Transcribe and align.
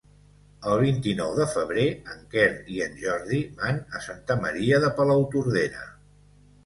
El 0.69 0.79
vint-i-nou 0.83 1.33
de 1.39 1.45
febrer 1.51 1.83
en 2.15 2.23
Quer 2.31 2.47
i 2.77 2.81
en 2.87 2.97
Jordi 3.03 3.39
van 3.63 3.79
a 3.99 4.03
Santa 4.07 4.39
Maria 4.47 4.81
de 4.87 4.91
Palautordera. 5.01 5.85